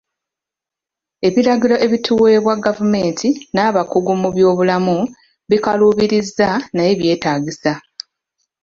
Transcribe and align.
Ebiragiro 1.27 1.75
ebituweebwa 1.85 2.53
gavumenti 2.65 3.27
n'abakugu 3.53 4.11
mu 4.21 4.29
by'obulammu 4.35 4.97
bikaluubiriza 5.49 6.47
naye 6.75 6.91
byetaagisa. 6.99 7.71